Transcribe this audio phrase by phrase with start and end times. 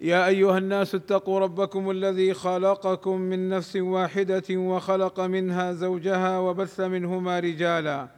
[0.00, 7.40] يا أيها الناس اتقوا ربكم الذي خلقكم من نفس واحدة وخلق منها زوجها وبث منهما
[7.40, 8.08] رجالا.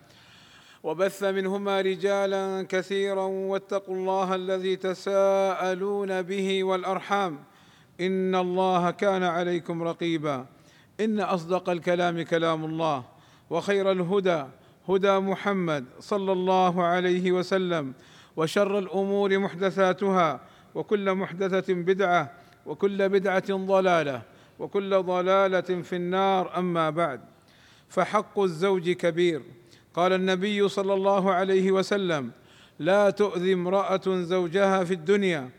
[0.82, 7.38] وبث منهما رجالا كثيرا واتقوا الله الذي تساءلون به والأرحام.
[8.00, 10.46] إن الله كان عليكم رقيبا.
[11.00, 13.04] إن أصدق الكلام كلام الله
[13.50, 14.44] وخير الهدى
[14.88, 17.92] هدى محمد صلى الله عليه وسلم
[18.36, 20.40] وشر الأمور محدثاتها
[20.74, 22.32] وكل محدثة بدعة
[22.66, 24.22] وكل بدعة ضلالة
[24.58, 26.58] وكل ضلالة في النار.
[26.58, 27.20] أما بعد
[27.88, 29.42] فحق الزوج كبير.
[29.94, 32.30] قال النبي صلى الله عليه وسلم
[32.78, 35.50] لا تؤذي امرأة زوجها في الدنيا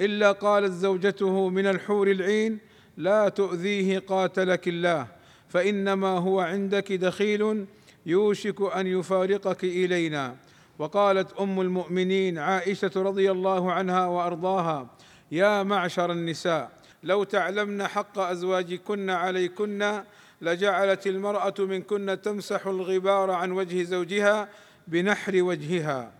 [0.00, 2.58] إلا قالت زوجته من الحور العين
[2.96, 5.06] لا تؤذيه قاتلك الله
[5.48, 7.66] فإنما هو عندك دخيل
[8.06, 10.36] يوشك أن يفارقك إلينا.
[10.78, 14.86] وقالت أم المؤمنين عائشة رضي الله عنها وأرضاها
[15.32, 16.70] يا معشر النساء
[17.02, 20.02] لو تعلمن حق أزواجكن عليكن
[20.42, 24.48] لجعلت المرأة منكن تمسح الغبار عن وجه زوجها
[24.88, 26.12] بنحر وجهها.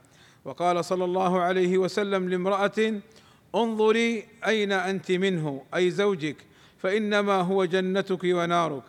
[0.44, 3.00] وقال صلى الله عليه وسلم لامرأة
[3.54, 6.36] انظري أين أنت منه أي زوجك
[6.78, 8.82] فإنما هو جنتك ونارك.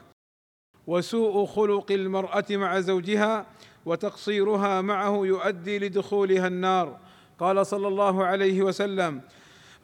[0.88, 3.46] وسوء خلق المرأة مع زوجها
[3.90, 6.98] وتقصيرها معه يؤدي لدخولها النار.
[7.40, 9.22] قال صلى الله عليه وسلم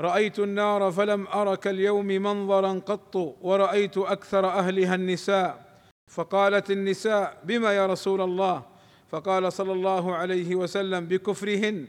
[0.01, 5.65] رأيت النار فلم أر كاليوم منظرا قط ورأيت أكثر أهلها النساء.
[6.11, 8.63] فقالت النساء بما يا رسول الله؟
[9.11, 11.87] فقال صلى الله عليه وسلم بكفرهن.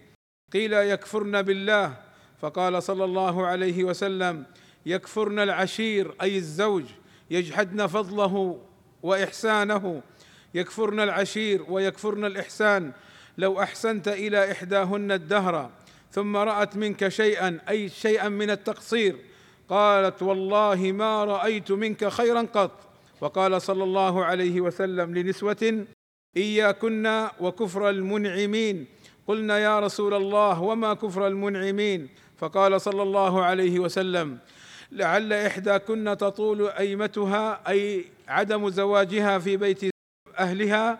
[0.52, 1.96] قيل يكفرن بالله.
[2.40, 4.44] فقال صلى الله عليه وسلم
[4.86, 6.84] يكفرن العشير أي الزوج
[7.30, 8.60] يجحدن فضله
[9.02, 10.02] وإحسانه.
[10.56, 12.92] يكفرن العشير ويكفرن الإحسان.
[13.38, 15.70] لو أحسنت إلى إحداهن الدهر
[16.12, 19.16] ثم رأت منك شيئا أي شيئا من التقصير.
[19.68, 22.70] قالت والله ما رأيت منك خيرا قط.
[23.20, 25.84] وقال صلى الله عليه وسلم لنسوة
[26.36, 28.86] إياكن وكفر المنعمين.
[29.26, 32.08] قلنا يا رسول الله وما كفر المنعمين؟
[32.38, 34.38] فقال صلى الله عليه وسلم
[34.92, 39.95] لعل إحداكن تطول أيمتها أي عدم زواجها في بيت
[40.38, 40.98] أهلها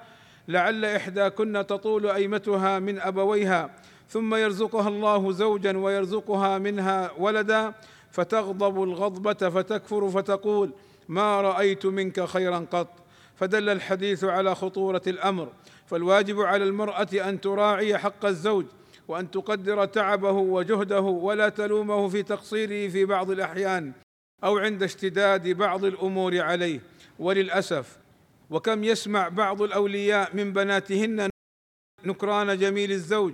[0.48, 3.70] لعل إحداكن تطول أيمتها من أبويها
[4.08, 7.72] ثم يرزقها الله زوجا ويرزقها منها ولدا
[8.10, 10.70] فتغضب الغضبة فتكفر فتقول
[11.08, 12.88] ما رأيت منك خيرا قط.
[13.36, 15.48] فدل الحديث على خطورة الأمر.
[15.86, 18.64] فالواجب على المرأة أن تراعي حق الزوج
[19.08, 23.92] وأن تقدر تعبه وجهده ولا تلومه في تقصيره في بعض الأحيان
[24.44, 26.80] أو عند اشتداد بعض الأمور عليه.
[27.18, 27.98] وللأسف
[28.50, 31.30] وكم يسمع بعض الأولياء من بناتهن
[32.04, 33.32] نكران جميل الزوج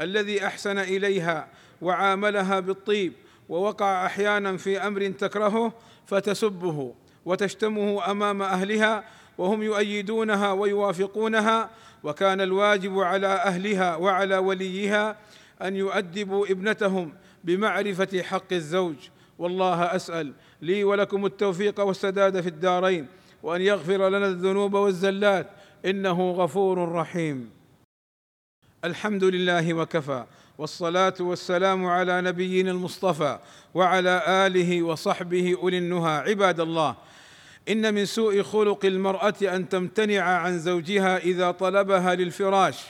[0.00, 1.48] الذي أحسن إليها
[1.82, 3.12] وعاملها بالطيب
[3.48, 5.72] ووقع أحيانا في أمر تكرهه
[6.06, 6.94] فتسبه
[7.24, 9.04] وتشتمه أمام أهلها
[9.38, 11.70] وهم يؤيدونها ويوافقونها
[12.02, 15.16] وكان الواجب على أهلها وعلى وليها
[15.62, 17.12] أن يؤدبوا ابنتهم
[17.44, 18.96] بمعرفة حق الزوج.
[19.38, 20.32] والله أسأل
[20.62, 23.06] لي ولكم التوفيق والسداد في الدارين.
[23.42, 25.46] وأن يغفر لنا الذنوب والزلات.
[25.86, 27.50] إنه غفور رحيم.
[28.84, 30.24] الحمد لله وكفى.
[30.58, 33.38] والصلاة والسلام على نبينا المصطفى
[33.74, 36.18] وعلى آله وصحبه أولي النهى.
[36.18, 36.96] عباد الله
[37.68, 42.84] إن من سوء خلق المرأة أن تمتنع عن زوجها إذا طلبها للفراش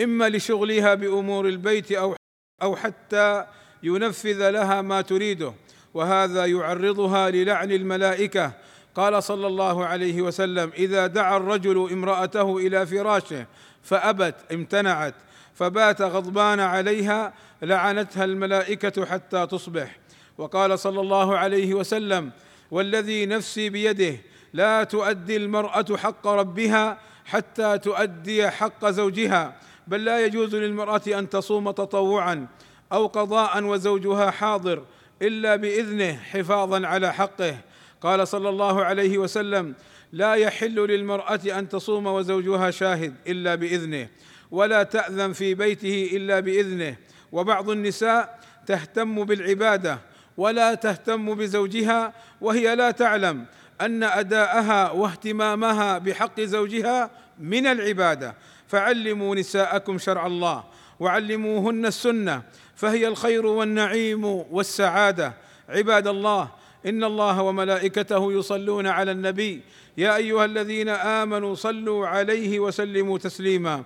[0.00, 2.16] إما لشغلها بأمور البيت أو
[2.62, 3.46] أو حتى
[3.82, 5.52] ينفذ لها ما تريده.
[5.94, 8.52] وهذا يعرضها للعن الملائكة
[8.94, 13.46] قال صلى الله عليه وسلم إذا دعا الرجل امرأته إلى فراشه
[13.82, 15.14] فأبت امتنعت
[15.54, 17.32] فبات غضبان عليها
[17.62, 19.96] لعنتها الملائكة حتى تصبح.
[20.38, 22.30] وقال صلى الله عليه وسلم
[22.70, 24.16] والذي نفسي بيده
[24.52, 29.56] لا تؤدي المرأة حق ربها حتى تؤدي حق زوجها
[29.86, 32.46] بل لا يجوز للمرأة أن تصوم تطوعا
[32.92, 34.82] أو قضاء وزوجها حاضر
[35.22, 37.56] إلا بإذنه حفاظا على حقه.
[38.00, 39.74] قال صلى الله عليه وسلم
[40.12, 44.08] لا يحل للمرأة أن تصوم وزوجها شاهد إلا بإذنه
[44.50, 46.96] ولا تأذن في بيته إلا بإذنه
[47.32, 49.98] وبعض النساء تهتم بالعبادة
[50.36, 53.46] ولا تهتم بزوجها وهي لا تعلم
[53.80, 58.34] أن أداءها واهتمامها بحق زوجها من العبادة.
[58.68, 60.64] فعلموا نساءكم شرع الله
[61.00, 62.42] وعلموهن السنة
[62.74, 65.32] فهي الخير والنعيم والسعادة.
[65.68, 66.50] عباد الله
[66.86, 69.60] إن الله وملائكته يصلون على النبي.
[69.98, 73.82] يا أيها الذين آمنوا صلوا عليه وسلموا تسليما.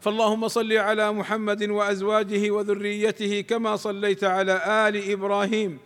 [0.00, 5.78] فاللهم صل على محمد وأزواجه وذريته كما صليت على آل إبراهيم.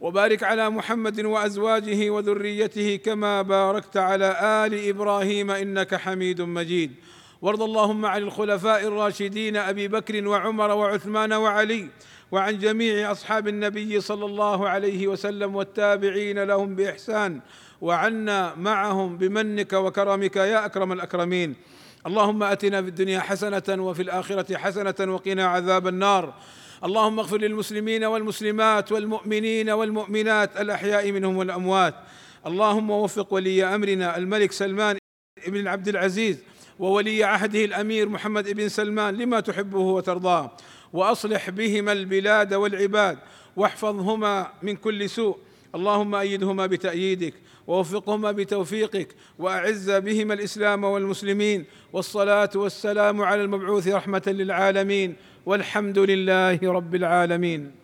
[0.00, 4.28] وبارك على محمد وأزواجه وذريته كما باركت على
[4.66, 6.92] آل إبراهيم إنك حميد مجيد.
[7.42, 11.88] وارض اللهم عن الخلفاء الراشدين أبي بكر وعمر وعثمان وعلي
[12.32, 17.40] وعن جميع أصحاب النبي صلى الله عليه وسلم والتابعين لهم بإحسان
[17.80, 21.54] وعنا معهم بمنك وكرمك يا أكرم الأكرمين.
[22.06, 26.34] اللهم أتنا في الدنيا حسنة وفي الآخرة حسنة وقنا عذاب النار.
[26.84, 31.94] اللهم اغفر للمسلمين والمسلمات والمؤمنين والمؤمنات الأحياء منهم والأموات.
[32.46, 34.98] اللهم وفق ولي أمرنا الملك سلمان
[35.46, 36.51] بن عبد العزيز.
[36.82, 40.50] وولي عهده الأمير محمد بن سلمان لما تحبه وترضاه.
[40.92, 43.18] وأصلح بهما البلاد والعباد
[43.56, 45.36] واحفظهما من كل سوء.
[45.74, 47.34] اللهم أيدهما بتأييدك
[47.66, 49.08] ووفقهما بتوفيقك
[49.38, 51.64] وأعز بهما الإسلام والمسلمين.
[51.92, 55.16] والصلاة والسلام على المبعوث رحمة للعالمين.
[55.46, 57.81] والحمد لله رب العالمين.